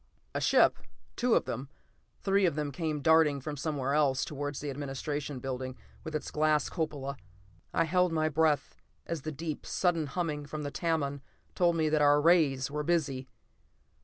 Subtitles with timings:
[0.33, 0.79] A ship,
[1.15, 1.69] two of them,
[2.23, 3.93] three of them came darting from somewhere,
[4.25, 7.17] towards the administration building, with its glass cupola.
[7.71, 8.75] I held my breath
[9.05, 11.21] as the deep, sudden humming from the Tamon
[11.53, 13.27] told me that our rays were busy.